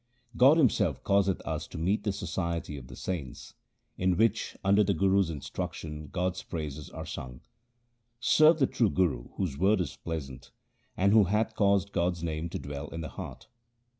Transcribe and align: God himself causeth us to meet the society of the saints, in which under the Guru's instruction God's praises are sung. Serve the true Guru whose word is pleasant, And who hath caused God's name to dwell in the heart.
God 0.35 0.57
himself 0.57 1.03
causeth 1.03 1.41
us 1.41 1.67
to 1.67 1.77
meet 1.77 2.03
the 2.05 2.11
society 2.11 2.75
of 2.75 2.87
the 2.87 2.95
saints, 2.95 3.53
in 3.99 4.17
which 4.17 4.57
under 4.63 4.83
the 4.83 4.95
Guru's 4.95 5.29
instruction 5.29 6.07
God's 6.07 6.41
praises 6.41 6.89
are 6.89 7.05
sung. 7.05 7.41
Serve 8.19 8.57
the 8.57 8.65
true 8.65 8.89
Guru 8.89 9.27
whose 9.35 9.59
word 9.59 9.79
is 9.79 9.95
pleasant, 9.97 10.49
And 10.97 11.13
who 11.13 11.25
hath 11.25 11.53
caused 11.53 11.91
God's 11.93 12.23
name 12.23 12.49
to 12.49 12.57
dwell 12.57 12.87
in 12.87 13.01
the 13.01 13.09
heart. 13.09 13.45